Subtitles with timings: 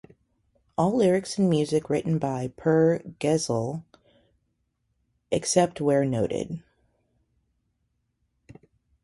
[0.79, 3.83] All lyrics and music written by Per Gessle,
[5.29, 6.63] except where noted.